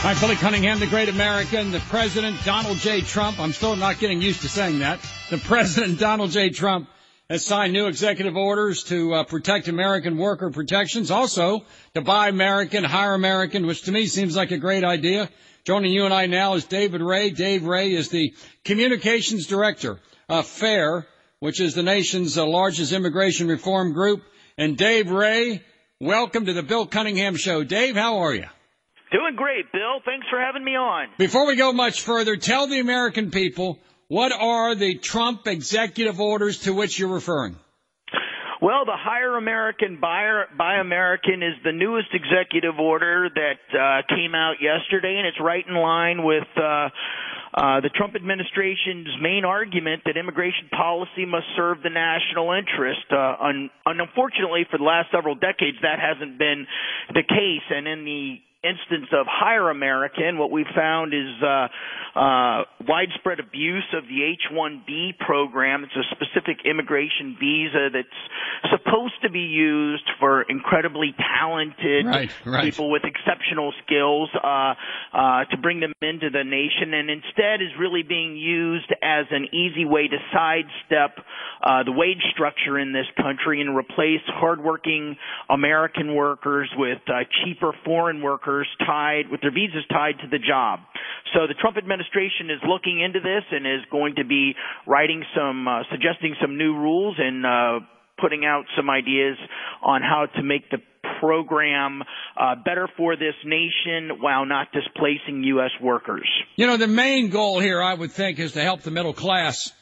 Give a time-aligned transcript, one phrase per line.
[0.00, 3.02] All right, Billy Cunningham, the great American, the President Donald J.
[3.02, 3.38] Trump.
[3.38, 4.98] I'm still not getting used to saying that.
[5.28, 6.48] The President Donald J.
[6.48, 6.88] Trump
[7.28, 12.82] has signed new executive orders to uh, protect American worker protections, also to buy American,
[12.82, 15.28] hire American, which to me seems like a great idea.
[15.64, 17.28] Joining you and I now is David Ray.
[17.28, 21.06] Dave Ray is the communications director of FAIR,
[21.40, 24.22] which is the nation's uh, largest immigration reform group.
[24.56, 25.62] And Dave Ray,
[26.00, 27.64] welcome to the Bill Cunningham Show.
[27.64, 28.46] Dave, how are you?
[29.12, 30.00] Doing great, Bill.
[30.04, 31.08] Thanks for having me on.
[31.18, 36.58] Before we go much further, tell the American people what are the Trump executive orders
[36.60, 37.56] to which you're referring?
[38.62, 44.34] Well, the Hire American, Buy, Buy American is the newest executive order that uh, came
[44.34, 46.90] out yesterday, and it's right in line with uh,
[47.54, 53.06] uh, the Trump administration's main argument that immigration policy must serve the national interest.
[53.10, 56.66] Uh, un- unfortunately, for the last several decades, that hasn't been
[57.14, 61.68] the case, and in the instance of Hire American, what we found is uh,
[62.18, 65.84] uh, widespread abuse of the H-1B program.
[65.84, 72.64] It's a specific immigration visa that's supposed to be used for incredibly talented right, right.
[72.64, 74.74] people with exceptional skills uh,
[75.14, 79.48] uh, to bring them into the nation, and instead is really being used as an
[79.54, 81.24] easy way to sidestep
[81.62, 85.16] uh, the wage structure in this country and replace hardworking
[85.48, 90.38] American workers with uh, cheaper foreign workers workers tied with their visas tied to the
[90.38, 90.80] job.
[91.34, 94.54] So the Trump administration is looking into this and is going to be
[94.86, 97.86] writing some, uh, suggesting some new rules and uh,
[98.20, 99.36] putting out some ideas
[99.82, 100.78] on how to make the
[101.20, 102.02] program
[102.38, 105.70] uh, better for this nation while not displacing U.S.
[105.80, 106.28] workers.
[106.56, 109.72] You know, the main goal here, I would think, is to help the middle class.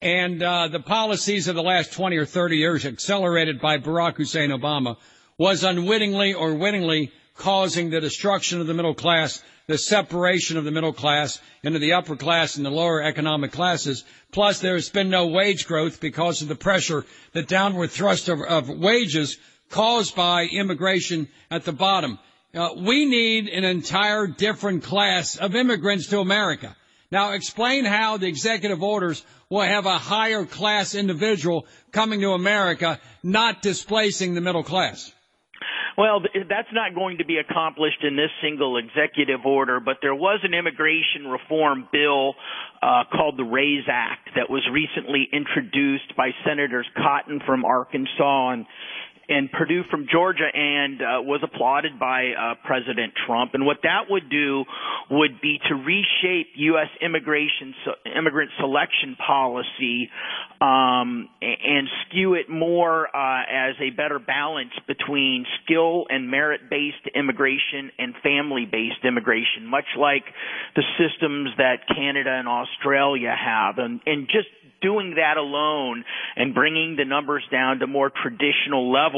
[0.00, 4.50] And uh, the policies of the last 20 or 30 years, accelerated by Barack Hussein
[4.50, 4.96] Obama,
[5.38, 10.70] was unwittingly or wittingly causing the destruction of the middle class, the separation of the
[10.70, 14.04] middle class into the upper class and the lower economic classes.
[14.32, 18.40] Plus, there has been no wage growth because of the pressure, the downward thrust of,
[18.42, 19.38] of wages
[19.70, 22.18] caused by immigration at the bottom.
[22.54, 26.74] Uh, we need an entire different class of immigrants to America.
[27.10, 33.00] Now explain how the executive orders will have a higher class individual coming to America,
[33.22, 35.12] not displacing the middle class.
[35.98, 40.38] Well, that's not going to be accomplished in this single executive order, but there was
[40.44, 42.36] an immigration reform bill
[42.80, 48.66] uh, called the RAISE Act that was recently introduced by Senators Cotton from Arkansas and
[49.28, 53.52] and Perdue from Georgia and uh, was applauded by uh, President Trump.
[53.54, 54.64] And what that would do
[55.10, 56.88] would be to reshape U.S.
[57.02, 60.10] immigration so, immigrant selection policy
[60.60, 67.90] um, and skew it more uh, as a better balance between skill and merit-based immigration
[67.98, 70.24] and family-based immigration, much like
[70.74, 73.78] the systems that Canada and Australia have.
[73.78, 74.48] And, and just
[74.80, 76.04] doing that alone
[76.36, 79.17] and bringing the numbers down to more traditional levels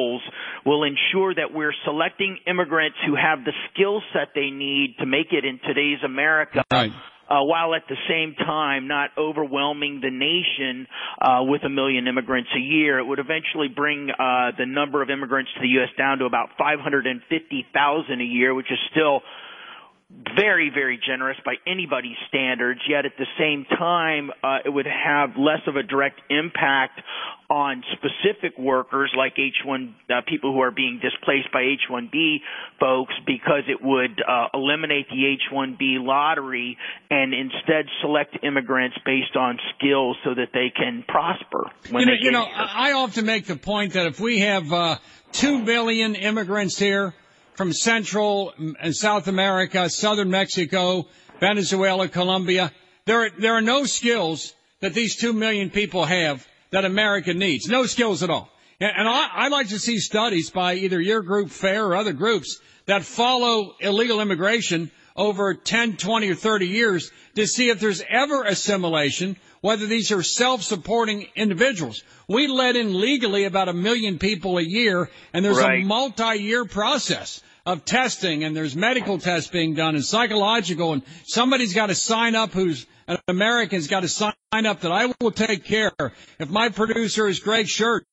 [0.64, 5.32] will ensure that we're selecting immigrants who have the skill set they need to make
[5.32, 6.64] it in today's America.
[6.70, 6.92] Right.
[7.28, 10.88] Uh, while at the same time not overwhelming the nation
[11.20, 12.98] uh, with a million immigrants a year.
[12.98, 15.90] It would eventually bring uh, the number of immigrants to the U.S.
[15.96, 19.22] down to about 550,000 a year, which is still
[20.36, 25.30] very, very generous by anybody's standards, yet at the same time, uh, it would have
[25.36, 27.00] less of a direct impact
[27.48, 32.36] on specific workers like H1, uh, people who are being displaced by H1B
[32.78, 36.78] folks because it would uh, eliminate the H1B lottery
[37.10, 41.70] and instead select immigrants based on skills so that they can prosper.
[41.90, 44.96] you know, you know I often make the point that if we have uh,
[45.32, 47.14] two million immigrants here,
[47.60, 51.06] from Central and South America, Southern Mexico,
[51.40, 52.72] Venezuela, Colombia.
[53.04, 57.68] There are, there are no skills that these two million people have that America needs.
[57.68, 58.48] No skills at all.
[58.80, 62.14] And, and I, I like to see studies by either your group, FAIR, or other
[62.14, 68.02] groups that follow illegal immigration over 10, 20, or 30 years to see if there's
[68.08, 72.02] ever assimilation, whether these are self-supporting individuals.
[72.30, 75.82] We let in legally about a million people a year, and there's right.
[75.82, 81.74] a multi-year process of testing and there's medical tests being done and psychological and somebody's
[81.74, 85.64] got to sign up who's an American's got to sign up that I will take
[85.64, 85.92] care.
[86.38, 88.04] If my producer is Greg Schertz,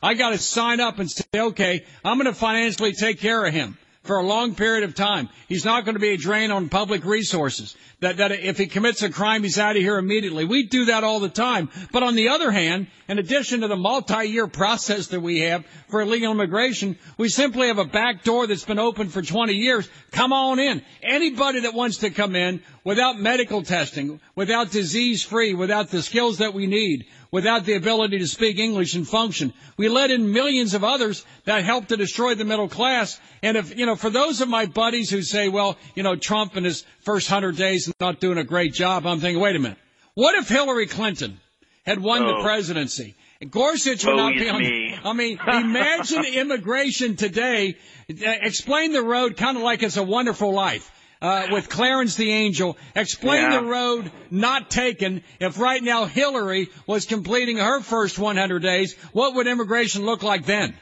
[0.00, 3.52] I got to sign up and say, okay, I'm going to financially take care of
[3.52, 5.28] him for a long period of time.
[5.48, 7.76] He's not going to be a drain on public resources.
[8.00, 10.46] That, that if he commits a crime, he's out of here immediately.
[10.46, 11.68] We do that all the time.
[11.92, 16.00] But on the other hand, in addition to the multi-year process that we have for
[16.00, 19.86] illegal immigration, we simply have a back door that's been open for 20 years.
[20.12, 20.80] Come on in.
[21.02, 26.38] Anybody that wants to come in without medical testing, without disease free, without the skills
[26.38, 29.52] that we need, without the ability to speak English and function.
[29.76, 33.20] We let in millions of others that help to destroy the middle class.
[33.42, 36.56] And if, you know, for those of my buddies who say, well, you know, Trump
[36.56, 39.78] and his first hundred days not doing a great job, I'm thinking, wait a minute.
[40.14, 41.40] What if Hillary Clinton
[41.84, 42.36] had won oh.
[42.36, 43.14] the presidency?
[43.48, 44.60] Gorsuch would not be on.
[44.60, 44.98] Me.
[45.02, 47.76] I mean, imagine immigration today.
[48.08, 50.90] Explain the road kind of like it's a wonderful life
[51.22, 52.76] uh, with Clarence the Angel.
[52.94, 53.60] Explain yeah.
[53.60, 55.22] the road not taken.
[55.38, 60.44] If right now Hillary was completing her first 100 days, what would immigration look like
[60.44, 60.76] then?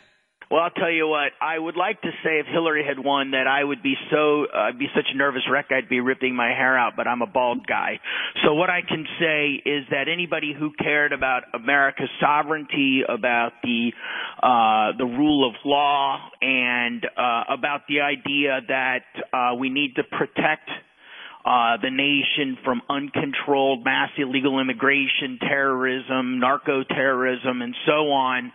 [0.50, 1.32] Well, I'll tell you what.
[1.42, 4.68] I would like to say if Hillary had won that I would be so uh,
[4.68, 7.26] I'd be such a nervous wreck I'd be ripping my hair out, but I'm a
[7.26, 8.00] bald guy.
[8.42, 13.90] So what I can say is that anybody who cared about America's sovereignty, about the
[14.42, 19.04] uh the rule of law and uh about the idea that
[19.34, 20.70] uh we need to protect
[21.44, 28.52] uh, the nation from uncontrolled mass illegal immigration, terrorism, narco terrorism, and so on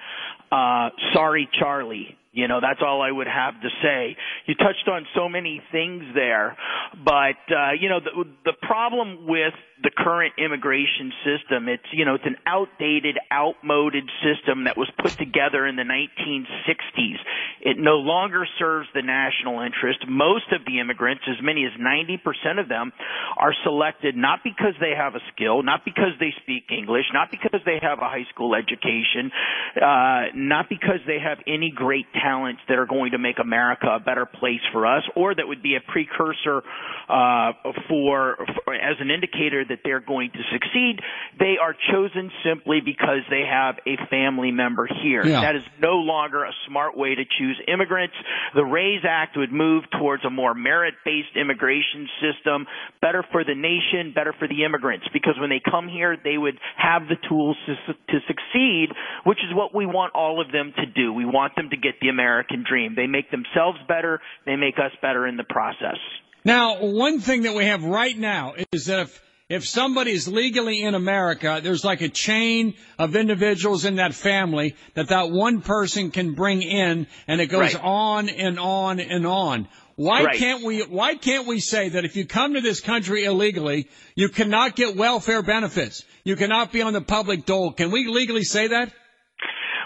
[0.54, 2.16] uh, sorry, Charlie.
[2.32, 4.16] You know, that's all I would have to say.
[4.48, 6.58] You touched on so many things there,
[7.06, 9.54] but uh, you know, the the problem with
[9.84, 11.68] the current immigration system.
[11.68, 17.20] It's, you know, it's an outdated, outmoded system that was put together in the 1960s.
[17.60, 20.08] It no longer serves the national interest.
[20.08, 22.92] Most of the immigrants, as many as 90% of them,
[23.38, 27.60] are selected not because they have a skill, not because they speak English, not because
[27.66, 29.32] they have a high school education,
[29.76, 34.00] uh, not because they have any great talents that are going to make America a
[34.00, 36.64] better place for us or that would be a precursor,
[37.10, 37.52] uh,
[37.90, 41.02] for, for as an indicator that they're going to succeed.
[41.40, 45.26] They are chosen simply because they have a family member here.
[45.26, 45.42] Yeah.
[45.42, 48.14] That is no longer a smart way to choose immigrants.
[48.54, 52.68] The RAISE Act would move towards a more merit-based immigration system,
[53.02, 56.60] better for the nation, better for the immigrants, because when they come here, they would
[56.78, 57.74] have the tools to,
[58.14, 58.90] to succeed,
[59.26, 61.12] which is what we want all of them to do.
[61.12, 62.94] We want them to get the American dream.
[62.96, 64.22] They make themselves better.
[64.46, 65.98] They make us better in the process.
[66.46, 70.96] Now, one thing that we have right now is that if if somebody's legally in
[70.96, 76.34] America, there's like a chain of individuals in that family that that one person can
[76.34, 77.84] bring in and it goes right.
[77.84, 79.68] on and on and on.
[79.96, 80.38] Why right.
[80.38, 84.30] can't we, why can't we say that if you come to this country illegally, you
[84.30, 86.04] cannot get welfare benefits?
[86.24, 87.74] You cannot be on the public dole.
[87.74, 88.92] Can we legally say that?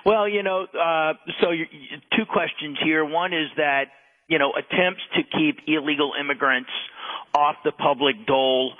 [0.05, 1.47] Well, you know, uh, so
[2.15, 3.03] two questions here.
[3.03, 3.87] One is that,
[4.29, 6.69] you know, attempts to keep illegal immigrants
[7.33, 8.71] off the public dole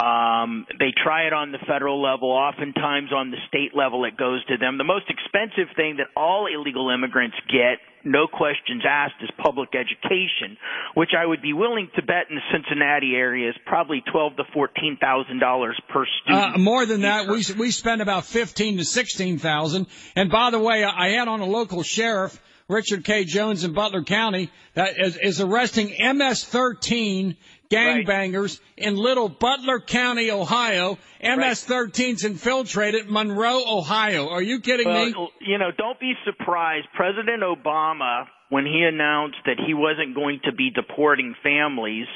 [0.00, 2.30] um, they try it on the federal level.
[2.30, 4.78] Oftentimes on the state level, it goes to them.
[4.78, 10.56] The most expensive thing that all illegal immigrants get, no questions asked, is public education,
[10.94, 14.44] which I would be willing to bet in the Cincinnati area is probably twelve to
[14.54, 16.54] fourteen thousand dollars per student.
[16.54, 19.86] Uh, more than that, we we spend about fifteen to sixteen thousand.
[20.16, 22.40] And by the way, I had on a local sheriff.
[22.68, 23.24] Richard K.
[23.24, 27.36] Jones in Butler County that is, is arresting MS-13
[27.70, 28.88] gangbangers right.
[28.88, 30.98] in Little Butler County, Ohio.
[31.22, 34.28] MS-13's infiltrated Monroe, Ohio.
[34.28, 35.30] Are you kidding well, me?
[35.40, 36.86] You know, don't be surprised.
[36.94, 42.06] President Obama, when he announced that he wasn't going to be deporting families,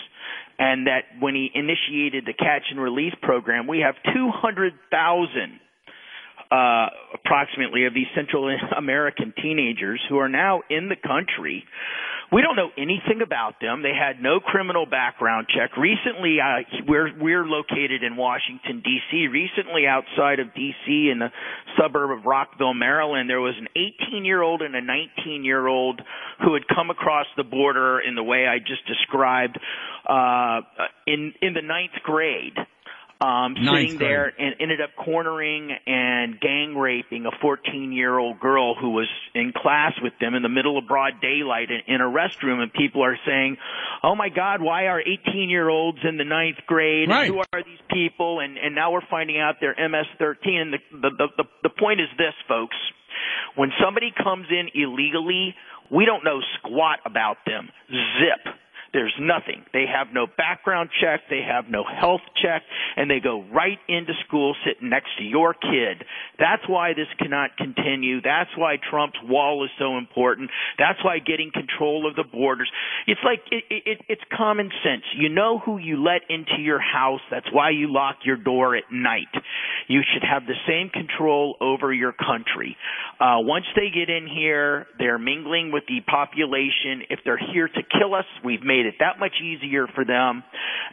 [0.58, 5.60] and that when he initiated the catch and release program, we have 200,000
[6.50, 11.64] uh, approximately of these Central American teenagers who are now in the country
[12.34, 13.82] we don't know anything about them.
[13.82, 15.76] They had no criminal background check.
[15.76, 19.28] Recently, uh, we're we're located in Washington D.C.
[19.28, 21.10] Recently, outside of D.C.
[21.12, 21.28] in the
[21.78, 26.02] suburb of Rockville, Maryland, there was an 18-year-old and a 19-year-old
[26.42, 29.56] who had come across the border in the way I just described
[30.08, 30.60] uh,
[31.06, 32.58] in in the ninth grade
[33.24, 38.74] um, sitting there and ended up cornering and gang raping a 14 year old girl
[38.74, 42.04] who was in class with them in the middle of broad daylight in, in a
[42.04, 42.60] restroom.
[42.60, 43.56] And people are saying,
[44.02, 47.08] "Oh my God, why are 18 year olds in the ninth grade?
[47.08, 47.28] Right.
[47.28, 50.60] Who are these people?" And and now we're finding out they're MS-13.
[50.60, 52.76] And the the the, the, the point is this, folks.
[53.56, 55.54] When somebody comes in illegally,
[55.90, 57.70] we don't know squat about them.
[57.88, 58.54] Zip
[58.94, 59.66] There's nothing.
[59.72, 61.22] They have no background check.
[61.28, 62.62] They have no health check
[62.96, 66.06] and they go right into school sitting next to your kid.
[66.38, 68.22] That's why this cannot continue.
[68.22, 70.50] That's why Trump's wall is so important.
[70.78, 72.70] That's why getting control of the borders.
[73.08, 75.02] It's like, it, it, it's common sense.
[75.16, 77.20] You know who you let into your house.
[77.32, 79.34] That's why you lock your door at night.
[79.88, 82.76] You should have the same control over your country.
[83.20, 87.06] Uh, once they get in here, they're mingling with the population.
[87.10, 90.42] If they're here to kill us, we've made it that much easier for them.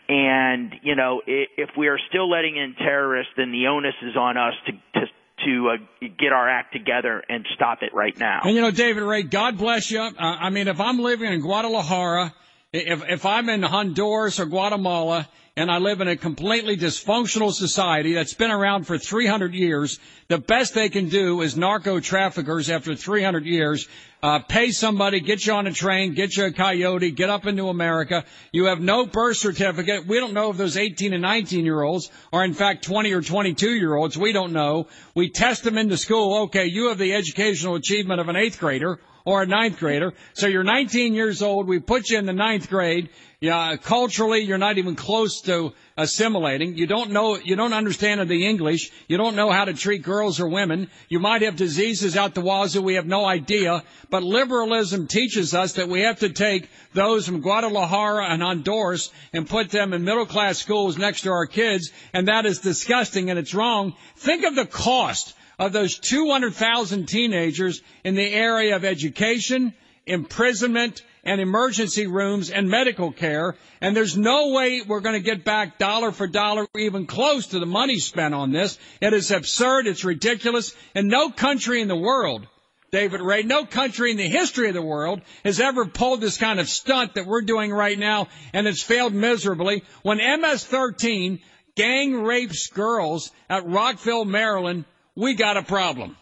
[0.10, 4.38] And, you know, if we are still letting in terrorists, then the onus is on
[4.38, 5.06] us to, to
[5.46, 8.42] to uh, get our act together and stop it right now.
[8.44, 10.00] And you know, David Ray, God bless you.
[10.00, 12.34] Uh, I mean, if I'm living in Guadalajara,
[12.74, 18.14] if if I'm in Honduras or Guatemala, and I live in a completely dysfunctional society
[18.14, 20.00] that's been around for 300 years.
[20.30, 23.90] The best they can do is narco traffickers after 300 years
[24.24, 27.68] uh, pay somebody, get you on a train, get you a coyote, get up into
[27.68, 28.24] America.
[28.52, 30.08] You have no birth certificate.
[30.08, 33.22] We don't know if those 18 and 19 year olds are in fact 20 or
[33.22, 34.18] 22 year olds.
[34.18, 34.88] We don't know.
[35.16, 36.44] We test them into school.
[36.44, 40.14] Okay, you have the educational achievement of an eighth grader or a ninth grader.
[40.34, 41.68] So you're 19 years old.
[41.68, 43.10] We put you in the ninth grade.
[43.40, 46.78] Yeah, culturally, you're not even close to assimilating.
[46.78, 48.92] You don't know, you don't understand the English.
[49.08, 50.92] You don't know how to treat girls or women.
[51.10, 52.84] You might have diseases out the wazoo.
[52.84, 53.84] We have no idea.
[54.12, 59.50] But liberalism teaches us that we have to take those from Guadalajara and Honduras and
[59.50, 61.92] put them in middle class schools next to our kids.
[62.14, 63.96] And that is disgusting and it's wrong.
[64.18, 69.76] Think of the cost of those 200,000 teenagers in the area of education,
[70.08, 73.56] imprisonment, and emergency rooms and medical care.
[73.80, 77.60] And there's no way we're going to get back dollar for dollar, even close to
[77.60, 78.80] the money spent on this.
[79.02, 79.86] It is absurd.
[79.86, 80.76] It's ridiculous.
[80.96, 82.48] And no country in the world,
[82.92, 86.60] David Ray, no country in the history of the world has ever pulled this kind
[86.60, 88.30] of stunt that we're doing right now.
[88.52, 89.84] And it's failed miserably.
[90.02, 91.40] When MS-13
[91.76, 96.18] gang rapes girls at Rockville, Maryland, we got a problem.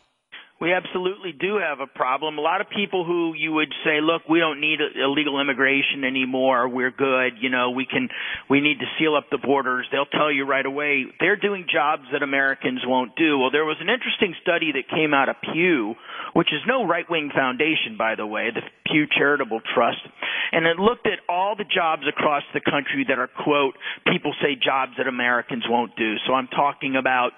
[0.59, 2.37] We absolutely do have a problem.
[2.37, 6.67] A lot of people who you would say, look, we don't need illegal immigration anymore.
[6.67, 7.39] We're good.
[7.39, 8.09] You know, we can,
[8.49, 9.87] we need to seal up the borders.
[9.89, 13.39] They'll tell you right away they're doing jobs that Americans won't do.
[13.39, 15.95] Well, there was an interesting study that came out of Pew,
[16.33, 20.03] which is no right wing foundation, by the way, the Pew Charitable Trust.
[20.51, 23.75] And it looked at all the jobs across the country that are, quote,
[24.11, 26.15] people say jobs that Americans won't do.
[26.27, 27.31] So I'm talking about,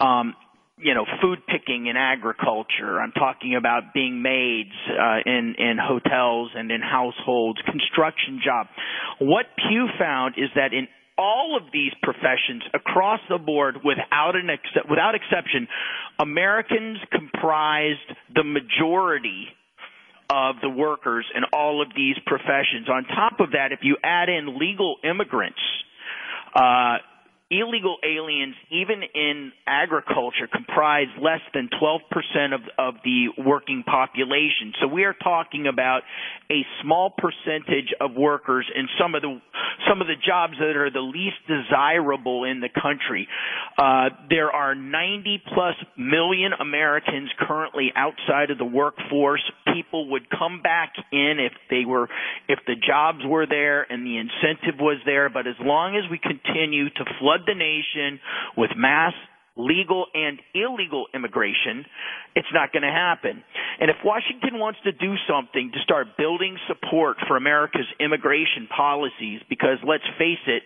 [0.00, 0.34] um,
[0.80, 3.00] you know, food picking in agriculture.
[3.00, 8.66] I'm talking about being maids uh, in in hotels and in households, construction job.
[9.20, 14.48] What Pew found is that in all of these professions across the board without an
[14.50, 15.66] ex- without exception
[16.20, 19.48] Americans comprised the majority
[20.30, 24.28] of the workers in all of these professions on top of that if you add
[24.28, 25.58] in legal immigrants
[26.54, 26.98] uh
[27.50, 34.74] illegal aliens, even in agriculture, comprise less than 12% of, of the working population.
[34.80, 36.02] So we are talking about
[36.50, 39.40] a small percentage of workers in some of the
[39.88, 43.28] some of the jobs that are the least desirable in the country.
[43.78, 49.42] Uh, there are 90 plus million Americans currently outside of the workforce.
[49.74, 52.08] People would come back in if they were
[52.48, 55.28] if the jobs were there and the incentive was there.
[55.28, 58.20] But as long as we continue to flood the nation
[58.56, 59.12] with mass
[59.58, 61.84] legal and illegal immigration,
[62.34, 63.42] it's not going to happen.
[63.80, 69.42] And if Washington wants to do something to start building support for America's immigration policies,
[69.50, 70.62] because let's face it,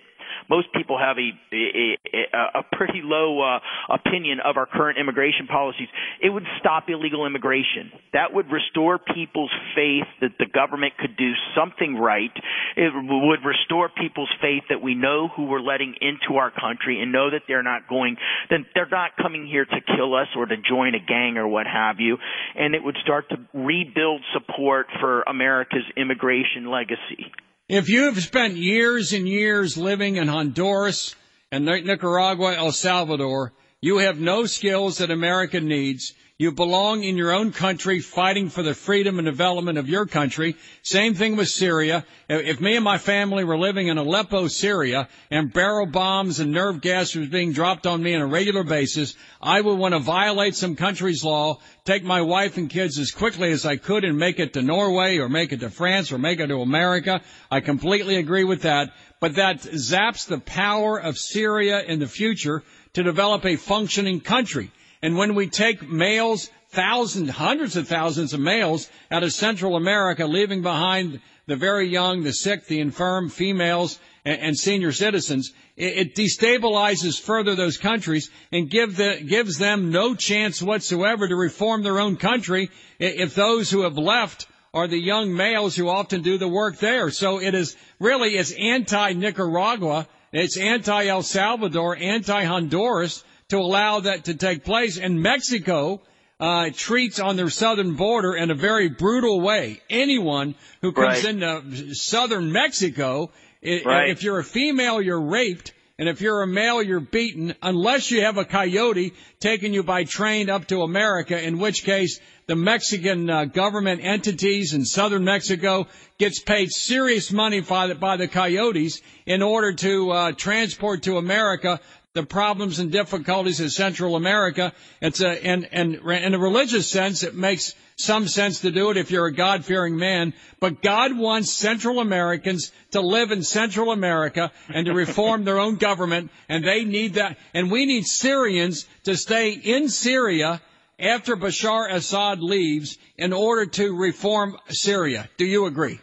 [0.48, 3.58] most people have a a, a pretty low uh,
[3.88, 5.88] opinion of our current immigration policies.
[6.20, 7.92] It would stop illegal immigration.
[8.12, 12.32] That would restore people's faith that the government could do something right.
[12.76, 17.12] It would restore people's faith that we know who we're letting into our country and
[17.12, 18.16] know that they're not going,
[18.50, 21.66] then they're not coming here to kill us or to join a gang or what
[21.66, 22.18] have you.
[22.54, 27.32] And it would start to rebuild support for America's immigration legacy.
[27.72, 31.16] If you've spent years and years living in Honduras
[31.50, 36.12] and Nicaragua, El Salvador, you have no skills that America needs.
[36.42, 40.56] You belong in your own country fighting for the freedom and development of your country.
[40.82, 42.04] Same thing with Syria.
[42.28, 46.80] If me and my family were living in Aleppo, Syria, and barrel bombs and nerve
[46.80, 50.56] gas was being dropped on me on a regular basis, I would want to violate
[50.56, 54.40] some country's law, take my wife and kids as quickly as I could and make
[54.40, 57.20] it to Norway or make it to France or make it to America.
[57.52, 58.92] I completely agree with that.
[59.20, 64.72] But that zaps the power of Syria in the future to develop a functioning country.
[65.02, 70.26] And when we take males thousands, hundreds of thousands of males out of Central America,
[70.26, 75.52] leaving behind the very young, the sick, the infirm, females, and, and senior citizens.
[75.76, 81.34] It, it, destabilizes further those countries and give the, gives them no chance whatsoever to
[81.34, 86.22] reform their own country if those who have left are the young males who often
[86.22, 87.10] do the work there.
[87.10, 94.64] So it is really, it's anti-Nicaragua, it's anti-El Salvador, anti-Honduras to allow that to take
[94.64, 94.98] place.
[94.98, 96.00] And Mexico,
[96.40, 99.80] uh, treats on their southern border in a very brutal way.
[99.90, 101.34] Anyone who comes right.
[101.36, 103.30] into southern Mexico,
[103.62, 104.08] right.
[104.08, 105.72] if you're a female, you're raped.
[105.98, 110.04] And if you're a male, you're beaten unless you have a coyote taking you by
[110.04, 115.86] train up to America, in which case the Mexican uh, government entities in southern Mexico
[116.18, 121.18] gets paid serious money by the, by the coyotes in order to uh, transport to
[121.18, 121.78] America
[122.14, 124.72] the problems and difficulties of Central America.
[125.00, 128.96] It's a, and, and in a religious sense, it makes some sense to do it
[128.96, 134.50] if you're a God-fearing man, but God wants Central Americans to live in Central America
[134.68, 137.38] and to reform their own government, and they need that.
[137.54, 140.60] And we need Syrians to stay in Syria
[140.98, 145.28] after Bashar Assad leaves in order to reform Syria.
[145.38, 145.98] Do you agree?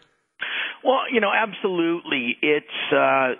[0.83, 2.37] Well, you know, absolutely.
[2.41, 3.33] It's, uh, uh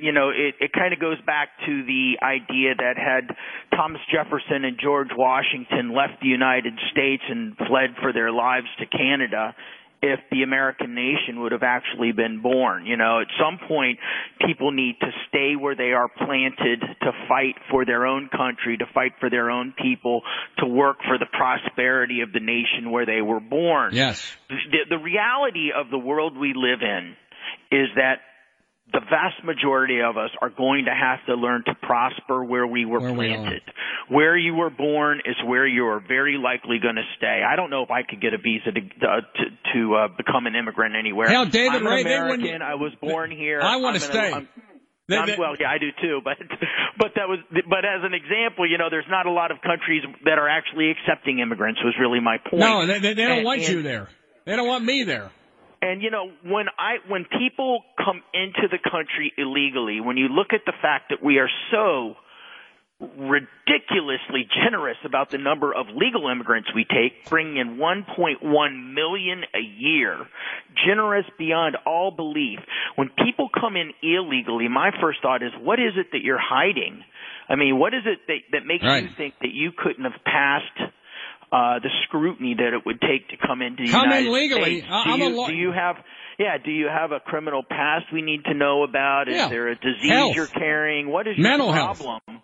[0.00, 3.34] you know, it, it kind of goes back to the idea that had
[3.76, 8.86] Thomas Jefferson and George Washington left the United States and fled for their lives to
[8.86, 9.54] Canada,
[10.02, 12.86] if the American nation would have actually been born.
[12.86, 13.98] You know, at some point,
[14.46, 18.86] people need to stay where they are planted to fight for their own country, to
[18.92, 20.22] fight for their own people,
[20.58, 23.94] to work for the prosperity of the nation where they were born.
[23.94, 24.36] Yes.
[24.48, 27.16] The, the reality of the world we live in
[27.70, 28.20] is that
[28.92, 32.84] the vast majority of us are going to have to learn to prosper where we
[32.84, 33.62] were where planted.
[34.08, 37.42] We where you were born is where you are very likely going to stay.
[37.42, 40.46] I don't know if I could get a visa to uh, to, to uh, become
[40.46, 41.28] an immigrant anywhere.
[41.28, 42.62] Hell, David I'm Ray, American.
[42.62, 43.60] I was born here.
[43.60, 44.32] I want to stay.
[44.32, 44.48] I'm,
[45.08, 46.20] I'm, well, yeah, I do too.
[46.22, 46.38] But
[46.98, 50.02] but that was but as an example, you know, there's not a lot of countries
[50.24, 51.80] that are actually accepting immigrants.
[51.84, 52.60] Was really my point.
[52.60, 54.08] No, they, they don't and, want and, you there.
[54.44, 55.30] They don't want me there.
[55.82, 60.48] And you know, when I when people come into the country illegally, when you look
[60.52, 62.16] at the fact that we are so
[62.98, 69.60] ridiculously generous about the number of legal immigrants we take, bringing in 1.1 million a
[69.60, 70.26] year,
[70.86, 72.58] generous beyond all belief.
[72.94, 77.02] When people come in illegally, my first thought is, what is it that you're hiding?
[77.48, 79.04] I mean, what is it that, that makes right.
[79.04, 80.92] you think that you couldn't have passed
[81.52, 84.80] uh, the scrutiny that it would take to come into the come United in legally.
[84.80, 85.04] States.
[85.04, 85.96] Do you, lo- do you have
[86.38, 89.28] yeah, do you have a criminal past we need to know about?
[89.28, 89.48] Is yeah.
[89.48, 90.34] there a disease health.
[90.34, 91.08] you're carrying?
[91.08, 92.20] What is your Mental problem?
[92.26, 92.42] Health.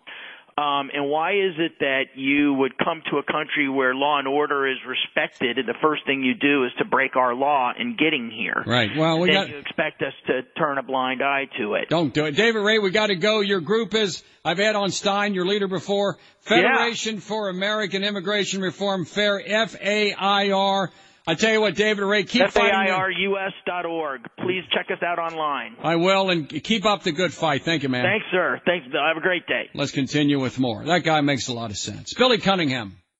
[0.55, 4.27] Um, and why is it that you would come to a country where law and
[4.27, 7.97] order is respected, and the first thing you do is to break our law in
[7.97, 8.63] getting here?
[8.65, 8.91] Right.
[8.95, 9.49] Well, we then got.
[9.49, 11.89] You expect us to turn a blind eye to it.
[11.89, 12.77] Don't do it, David Ray.
[12.77, 13.39] We got to go.
[13.39, 14.23] Your group is.
[14.45, 16.17] I've had on Stein, your leader before.
[16.41, 17.21] Federation yeah.
[17.21, 20.91] for American Immigration Reform, FAIR, F A I R.
[21.25, 24.21] I tell you what, David Ray, keep FAIRUS.org.
[24.39, 25.77] Please check us out online.
[25.81, 27.63] I will, and keep up the good fight.
[27.63, 28.03] Thank you, man.
[28.03, 28.59] Thanks, sir.
[28.65, 29.01] Thanks, Bill.
[29.01, 29.69] Have a great day.
[29.73, 30.83] Let's continue with more.
[30.83, 32.13] That guy makes a lot of sense.
[32.13, 32.97] Billy Cunningham.